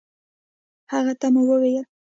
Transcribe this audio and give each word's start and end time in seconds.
هغه 0.91 1.13
ته 1.19 1.27
مو 1.33 1.41
وويل 1.49 1.85